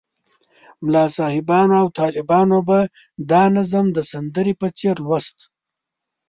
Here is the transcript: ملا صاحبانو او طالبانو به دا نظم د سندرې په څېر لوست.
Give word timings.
ملا 0.83 1.05
صاحبانو 1.17 1.73
او 1.81 1.87
طالبانو 1.99 2.57
به 2.67 2.79
دا 3.31 3.43
نظم 3.55 3.85
د 3.93 3.97
سندرې 4.11 4.53
په 4.61 4.67
څېر 4.77 4.95
لوست. 5.05 5.37